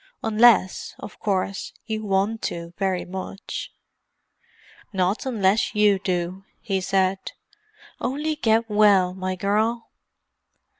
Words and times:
"Unless, 0.23 0.95
of 0.97 1.19
course, 1.19 1.73
you 1.85 2.03
want 2.03 2.41
to 2.41 2.73
very 2.79 3.05
much." 3.05 3.71
"Not 4.91 5.27
unless 5.27 5.75
you 5.75 5.99
do," 5.99 6.43
he 6.59 6.81
said. 6.81 7.19
"Only 7.99 8.35
get 8.35 8.67
well, 8.67 9.13
my 9.13 9.35
girl." 9.35 9.91